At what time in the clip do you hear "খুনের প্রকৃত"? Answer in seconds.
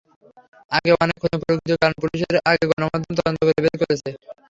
1.21-1.71